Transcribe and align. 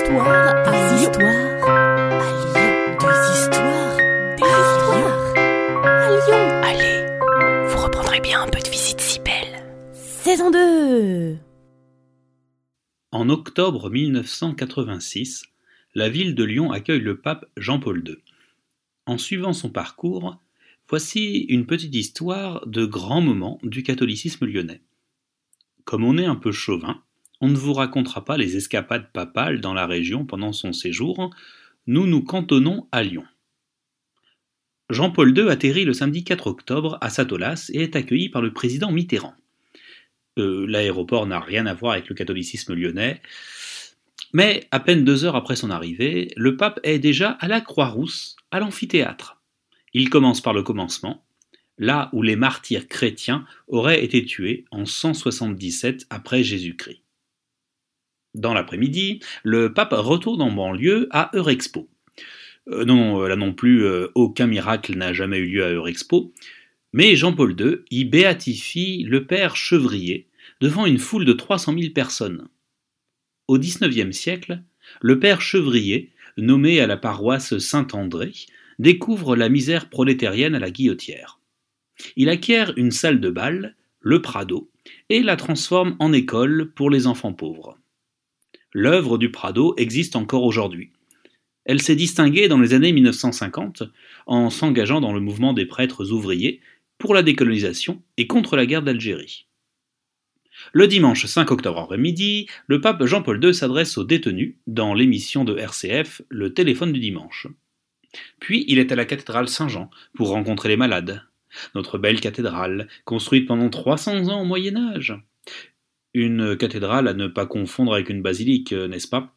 histoires 0.00 0.64
Des 0.64 1.02
histoires 1.02 1.28
à 1.62 2.30
Lyon. 2.40 2.96
Des 3.00 3.20
histoires 3.38 3.96
Des 4.36 4.54
histoires 4.64 5.36
à 5.84 6.10
Lyon. 6.10 6.44
Allez, 6.62 7.68
vous 7.68 7.84
reprendrez 7.84 8.20
bien 8.20 8.42
un 8.42 8.48
peu 8.48 8.60
de 8.60 8.68
visite 8.68 9.00
si 9.00 9.20
belle. 9.20 9.66
Saison 9.92 10.50
2 10.50 11.36
En 13.12 13.28
octobre 13.28 13.90
1986, 13.90 15.44
la 15.94 16.08
ville 16.08 16.34
de 16.34 16.44
Lyon 16.44 16.72
accueille 16.72 17.00
le 17.00 17.20
pape 17.20 17.44
Jean-Paul 17.56 18.02
II. 18.06 18.16
En 19.06 19.18
suivant 19.18 19.52
son 19.52 19.68
parcours, 19.68 20.38
voici 20.88 21.40
une 21.48 21.66
petite 21.66 21.94
histoire 21.94 22.66
de 22.66 22.86
grands 22.86 23.20
moments 23.20 23.58
du 23.62 23.82
catholicisme 23.82 24.46
lyonnais. 24.46 24.80
Comme 25.84 26.04
on 26.04 26.16
est 26.16 26.26
un 26.26 26.36
peu 26.36 26.52
chauvin, 26.52 27.02
on 27.40 27.48
ne 27.48 27.56
vous 27.56 27.72
racontera 27.72 28.24
pas 28.24 28.36
les 28.36 28.56
escapades 28.56 29.10
papales 29.12 29.60
dans 29.60 29.74
la 29.74 29.86
région 29.86 30.24
pendant 30.24 30.52
son 30.52 30.72
séjour, 30.72 31.30
nous 31.86 32.06
nous 32.06 32.22
cantonnons 32.22 32.86
à 32.92 33.02
Lyon. 33.02 33.24
Jean-Paul 34.90 35.36
II 35.36 35.48
atterrit 35.48 35.84
le 35.84 35.92
samedi 35.92 36.24
4 36.24 36.46
octobre 36.48 36.98
à 37.00 37.10
Satolas 37.10 37.70
et 37.72 37.82
est 37.82 37.96
accueilli 37.96 38.28
par 38.28 38.42
le 38.42 38.52
président 38.52 38.90
Mitterrand. 38.90 39.34
Euh, 40.38 40.66
L'aéroport 40.66 41.26
n'a 41.26 41.40
rien 41.40 41.66
à 41.66 41.74
voir 41.74 41.92
avec 41.92 42.08
le 42.08 42.14
catholicisme 42.14 42.74
lyonnais, 42.74 43.20
mais 44.32 44.66
à 44.70 44.80
peine 44.80 45.04
deux 45.04 45.24
heures 45.24 45.36
après 45.36 45.56
son 45.56 45.70
arrivée, 45.70 46.28
le 46.36 46.56
pape 46.56 46.80
est 46.82 46.98
déjà 46.98 47.30
à 47.40 47.48
la 47.48 47.60
Croix-Rousse, 47.60 48.36
à 48.50 48.60
l'amphithéâtre. 48.60 49.40
Il 49.92 50.10
commence 50.10 50.40
par 50.40 50.54
le 50.54 50.62
commencement, 50.62 51.24
là 51.78 52.10
où 52.12 52.22
les 52.22 52.36
martyrs 52.36 52.86
chrétiens 52.86 53.44
auraient 53.66 54.04
été 54.04 54.24
tués 54.24 54.66
en 54.70 54.86
177 54.86 56.06
après 56.10 56.44
Jésus-Christ. 56.44 57.02
Dans 58.34 58.54
l'après-midi, 58.54 59.20
le 59.42 59.72
pape 59.72 59.92
retourne 59.92 60.42
en 60.42 60.52
banlieue 60.52 61.08
à 61.10 61.30
Eurexpo. 61.34 61.88
Euh, 62.68 62.84
non, 62.84 63.22
là 63.22 63.36
non 63.36 63.52
plus, 63.52 63.84
euh, 63.84 64.08
aucun 64.14 64.46
miracle 64.46 64.96
n'a 64.96 65.12
jamais 65.12 65.38
eu 65.38 65.48
lieu 65.48 65.64
à 65.64 65.70
Eurexpo, 65.70 66.32
mais 66.92 67.16
Jean-Paul 67.16 67.56
II 67.58 67.78
y 67.90 68.04
béatifie 68.04 69.04
le 69.04 69.26
père 69.26 69.56
Chevrier 69.56 70.28
devant 70.60 70.86
une 70.86 70.98
foule 70.98 71.24
de 71.24 71.32
300 71.32 71.74
000 71.78 71.92
personnes. 71.92 72.48
Au 73.48 73.58
XIXe 73.58 74.16
siècle, 74.16 74.62
le 75.00 75.18
père 75.18 75.40
Chevrier, 75.40 76.10
nommé 76.36 76.80
à 76.80 76.86
la 76.86 76.96
paroisse 76.96 77.58
Saint-André, 77.58 78.32
découvre 78.78 79.36
la 79.36 79.48
misère 79.48 79.88
prolétarienne 79.88 80.54
à 80.54 80.60
la 80.60 80.70
guillotière. 80.70 81.40
Il 82.16 82.28
acquiert 82.28 82.72
une 82.76 82.92
salle 82.92 83.20
de 83.20 83.30
bal, 83.30 83.76
le 84.00 84.22
Prado, 84.22 84.70
et 85.08 85.22
la 85.22 85.36
transforme 85.36 85.96
en 85.98 86.12
école 86.12 86.70
pour 86.74 86.90
les 86.90 87.06
enfants 87.06 87.34
pauvres. 87.34 87.79
L'œuvre 88.72 89.18
du 89.18 89.30
Prado 89.30 89.74
existe 89.76 90.16
encore 90.16 90.44
aujourd'hui. 90.44 90.92
Elle 91.64 91.82
s'est 91.82 91.96
distinguée 91.96 92.48
dans 92.48 92.60
les 92.60 92.72
années 92.72 92.92
1950 92.92 93.82
en 94.26 94.50
s'engageant 94.50 95.00
dans 95.00 95.12
le 95.12 95.20
mouvement 95.20 95.52
des 95.52 95.66
prêtres 95.66 96.12
ouvriers 96.12 96.60
pour 96.98 97.14
la 97.14 97.22
décolonisation 97.22 98.02
et 98.16 98.26
contre 98.26 98.56
la 98.56 98.66
guerre 98.66 98.82
d'Algérie. 98.82 99.46
Le 100.72 100.86
dimanche 100.86 101.26
5 101.26 101.50
octobre 101.50 101.80
après-midi, 101.80 102.46
le 102.66 102.80
pape 102.80 103.04
Jean-Paul 103.04 103.42
II 103.42 103.54
s'adresse 103.54 103.98
aux 103.98 104.04
détenus 104.04 104.56
dans 104.66 104.94
l'émission 104.94 105.44
de 105.44 105.56
RCF 105.56 106.22
Le 106.28 106.52
téléphone 106.52 106.92
du 106.92 107.00
dimanche. 107.00 107.46
Puis 108.40 108.64
il 108.68 108.78
est 108.78 108.92
à 108.92 108.96
la 108.96 109.04
cathédrale 109.04 109.48
Saint-Jean 109.48 109.90
pour 110.14 110.28
rencontrer 110.28 110.68
les 110.68 110.76
malades. 110.76 111.22
Notre 111.74 111.98
belle 111.98 112.20
cathédrale, 112.20 112.88
construite 113.04 113.48
pendant 113.48 113.70
300 113.70 114.28
ans 114.28 114.42
au 114.42 114.44
Moyen 114.44 114.76
Âge. 114.76 115.14
Une 116.12 116.56
cathédrale 116.56 117.06
à 117.06 117.14
ne 117.14 117.28
pas 117.28 117.46
confondre 117.46 117.94
avec 117.94 118.08
une 118.08 118.22
basilique, 118.22 118.72
euh, 118.72 118.88
n'est-ce 118.88 119.08
pas? 119.08 119.34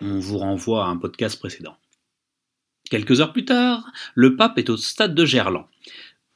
On 0.00 0.18
vous 0.18 0.38
renvoie 0.38 0.84
à 0.84 0.88
un 0.88 0.96
podcast 0.96 1.38
précédent. 1.38 1.76
Quelques 2.90 3.20
heures 3.20 3.32
plus 3.32 3.44
tard, 3.44 3.84
le 4.14 4.34
pape 4.34 4.58
est 4.58 4.70
au 4.70 4.76
stade 4.76 5.14
de 5.14 5.24
Gerland. 5.24 5.66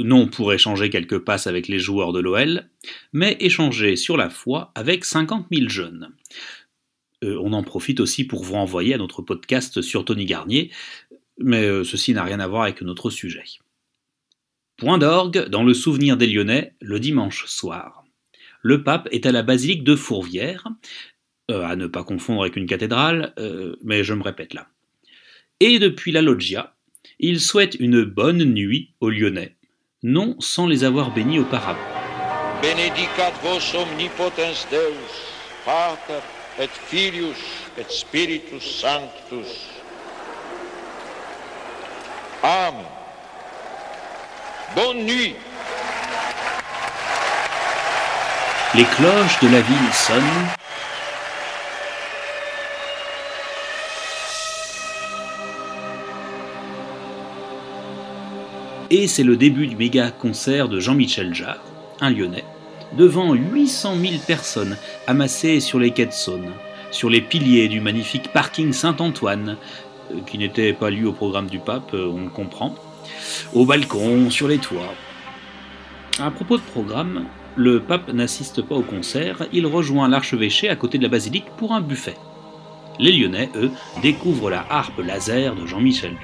Non 0.00 0.26
pour 0.26 0.52
échanger 0.52 0.90
quelques 0.90 1.18
passes 1.18 1.46
avec 1.46 1.68
les 1.68 1.78
joueurs 1.78 2.12
de 2.12 2.20
l'OL, 2.20 2.68
mais 3.12 3.36
échanger 3.38 3.96
sur 3.96 4.16
la 4.16 4.30
foi 4.30 4.72
avec 4.74 5.04
50 5.04 5.46
000 5.52 5.68
jeunes. 5.68 6.08
Euh, 7.22 7.38
on 7.42 7.52
en 7.52 7.62
profite 7.62 8.00
aussi 8.00 8.24
pour 8.24 8.42
vous 8.42 8.54
renvoyer 8.54 8.94
à 8.94 8.98
notre 8.98 9.22
podcast 9.22 9.82
sur 9.82 10.04
Tony 10.04 10.24
Garnier, 10.24 10.72
mais 11.38 11.64
euh, 11.64 11.84
ceci 11.84 12.14
n'a 12.14 12.24
rien 12.24 12.40
à 12.40 12.48
voir 12.48 12.62
avec 12.62 12.80
notre 12.82 13.10
sujet. 13.10 13.44
Point 14.78 14.98
d'orgue 14.98 15.48
dans 15.48 15.62
le 15.62 15.74
souvenir 15.74 16.16
des 16.16 16.26
Lyonnais 16.26 16.74
le 16.80 16.98
dimanche 16.98 17.44
soir 17.46 18.04
le 18.62 18.82
pape 18.82 19.08
est 19.10 19.26
à 19.26 19.32
la 19.32 19.42
basilique 19.42 19.84
de 19.84 19.96
Fourvière, 19.96 20.66
euh, 21.50 21.64
à 21.64 21.76
ne 21.76 21.86
pas 21.86 22.04
confondre 22.04 22.42
avec 22.42 22.56
une 22.56 22.66
cathédrale, 22.66 23.32
euh, 23.38 23.76
mais 23.82 24.04
je 24.04 24.14
me 24.14 24.22
répète 24.22 24.54
là. 24.54 24.68
Et 25.60 25.78
depuis 25.78 26.12
la 26.12 26.22
loggia, 26.22 26.74
il 27.18 27.40
souhaite 27.40 27.76
une 27.80 28.04
bonne 28.04 28.44
nuit 28.44 28.94
aux 29.00 29.10
Lyonnais, 29.10 29.56
non 30.02 30.36
sans 30.40 30.66
les 30.66 30.84
avoir 30.84 31.12
bénis 31.12 31.38
auparavant. 31.38 31.80
Benedicat 32.62 33.32
vos 33.42 33.78
omnipotens 33.78 34.66
Deus, 34.70 34.94
Pater 35.64 36.22
et 36.58 36.68
Filius 36.68 37.36
et 37.78 37.84
Spiritus 37.88 38.62
Sanctus. 38.62 39.68
Amen. 42.42 42.84
Bonne 44.74 45.04
nuit. 45.04 45.34
Les 48.80 48.86
cloches 48.86 49.40
de 49.40 49.48
la 49.48 49.60
ville 49.60 49.92
sonnent. 49.92 50.22
Et 58.88 59.06
c'est 59.06 59.22
le 59.22 59.36
début 59.36 59.66
du 59.66 59.76
méga 59.76 60.10
concert 60.10 60.70
de 60.70 60.80
Jean-Michel 60.80 61.34
Jarre, 61.34 61.60
un 62.00 62.08
Lyonnais, 62.08 62.46
devant 62.94 63.34
800 63.34 63.96
000 64.00 64.14
personnes 64.26 64.78
amassées 65.06 65.60
sur 65.60 65.78
les 65.78 65.90
quais 65.90 66.06
de 66.06 66.12
Saône, 66.12 66.50
sur 66.90 67.10
les 67.10 67.20
piliers 67.20 67.68
du 67.68 67.82
magnifique 67.82 68.32
parking 68.32 68.72
Saint-Antoine, 68.72 69.58
euh, 70.10 70.20
qui 70.26 70.38
n'était 70.38 70.72
pas 70.72 70.88
lu 70.88 71.04
au 71.04 71.12
programme 71.12 71.48
du 71.48 71.58
pape, 71.58 71.92
euh, 71.92 72.10
on 72.10 72.22
le 72.22 72.30
comprend, 72.30 72.74
au 73.52 73.66
balcon, 73.66 74.30
sur 74.30 74.48
les 74.48 74.56
toits. 74.56 74.94
À 76.18 76.30
propos 76.30 76.56
de 76.56 76.62
programme, 76.62 77.26
le 77.60 77.78
pape 77.78 78.10
n'assiste 78.14 78.62
pas 78.62 78.74
au 78.74 78.80
concert, 78.80 79.46
il 79.52 79.66
rejoint 79.66 80.08
l'archevêché 80.08 80.70
à 80.70 80.76
côté 80.76 80.96
de 80.96 81.02
la 81.02 81.10
basilique 81.10 81.44
pour 81.58 81.74
un 81.74 81.82
buffet. 81.82 82.16
Les 82.98 83.12
Lyonnais, 83.12 83.50
eux, 83.54 83.70
découvrent 84.00 84.48
la 84.48 84.64
harpe 84.70 84.98
laser 85.00 85.54
de 85.54 85.66
Jean-Michel. 85.66 86.16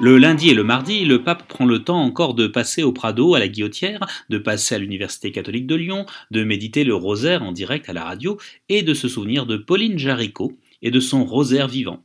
Le 0.00 0.18
lundi 0.18 0.50
et 0.50 0.54
le 0.54 0.64
mardi, 0.64 1.04
le 1.04 1.22
pape 1.22 1.46
prend 1.46 1.66
le 1.66 1.84
temps 1.84 2.02
encore 2.02 2.34
de 2.34 2.48
passer 2.48 2.82
au 2.82 2.92
Prado, 2.92 3.34
à 3.34 3.38
la 3.38 3.46
Guillotière, 3.46 4.04
de 4.28 4.38
passer 4.38 4.74
à 4.74 4.78
l'Université 4.78 5.30
catholique 5.30 5.68
de 5.68 5.76
Lyon, 5.76 6.04
de 6.32 6.42
méditer 6.42 6.82
le 6.82 6.96
rosaire 6.96 7.44
en 7.44 7.52
direct 7.52 7.88
à 7.88 7.92
la 7.92 8.02
radio 8.02 8.36
et 8.68 8.82
de 8.82 8.92
se 8.92 9.06
souvenir 9.06 9.46
de 9.46 9.56
Pauline 9.56 9.96
Jaricot 9.96 10.58
et 10.82 10.90
de 10.90 10.98
son 10.98 11.24
rosaire 11.24 11.68
vivant. 11.68 12.04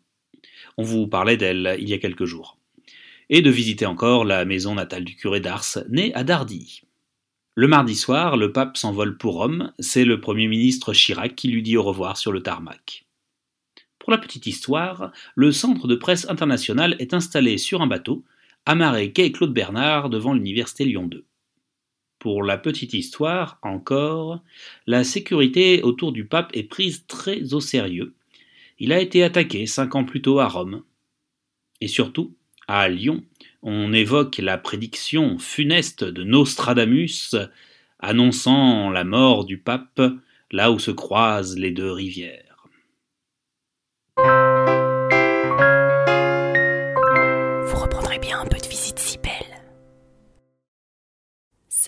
On 0.78 0.84
vous 0.84 1.08
parlait 1.08 1.36
d'elle 1.36 1.78
il 1.80 1.90
y 1.90 1.94
a 1.94 1.98
quelques 1.98 2.26
jours. 2.26 2.60
Et 3.30 3.42
de 3.42 3.50
visiter 3.50 3.88
encore 3.88 4.24
la 4.24 4.46
maison 4.46 4.76
natale 4.76 5.04
du 5.04 5.16
curé 5.16 5.40
d'Ars, 5.40 5.80
né 5.90 6.14
à 6.14 6.24
Dardilly. 6.24 6.82
Le 7.56 7.68
mardi 7.68 7.96
soir, 7.96 8.38
le 8.38 8.52
pape 8.52 8.78
s'envole 8.78 9.18
pour 9.18 9.34
Rome, 9.34 9.74
c'est 9.80 10.06
le 10.06 10.22
Premier 10.22 10.48
ministre 10.48 10.94
Chirac 10.94 11.36
qui 11.36 11.48
lui 11.48 11.64
dit 11.64 11.76
au 11.76 11.84
revoir 11.84 12.18
sur 12.18 12.32
le 12.32 12.42
tarmac. 12.42 13.09
Pour 14.10 14.16
la 14.16 14.24
petite 14.24 14.48
histoire, 14.48 15.12
le 15.36 15.52
centre 15.52 15.88
de 15.88 15.94
presse 15.94 16.28
international 16.32 16.96
est 16.98 17.14
installé 17.14 17.60
sur 17.60 17.84
un 17.84 17.86
bateau, 17.86 18.26
amarré 18.66 19.12
quai 19.12 19.32
Claude 19.32 19.54
Bernard 19.54 20.10
devant 20.10 20.34
l'université 20.34 20.84
Lyon 20.84 21.06
2. 21.06 21.28
Pour 22.18 22.42
la 22.42 22.58
petite 22.58 22.96
histoire, 22.96 23.60
encore, 23.62 24.42
la 24.88 25.04
sécurité 25.04 25.84
autour 25.84 26.12
du 26.12 26.26
pape 26.26 26.50
est 26.56 26.64
prise 26.64 27.06
très 27.06 27.54
au 27.54 27.60
sérieux. 27.60 28.16
Il 28.80 28.94
a 28.94 29.00
été 29.00 29.22
attaqué 29.22 29.68
cinq 29.68 29.94
ans 29.94 30.06
plus 30.06 30.24
tôt 30.24 30.40
à 30.40 30.48
Rome. 30.48 30.82
Et 31.80 31.88
surtout, 31.88 32.36
à 32.68 32.90
Lyon, 32.90 33.24
on 33.62 33.94
évoque 33.94 34.40
la 34.40 34.58
prédiction 34.58 35.38
funeste 35.38 36.04
de 36.04 36.24
Nostradamus 36.24 37.36
annonçant 38.00 38.90
la 38.90 39.04
mort 39.04 39.46
du 39.46 39.60
pape 39.60 40.02
là 40.50 40.72
où 40.72 40.80
se 40.80 40.90
croisent 40.90 41.60
les 41.60 41.70
deux 41.70 41.92
rivières. 41.92 42.49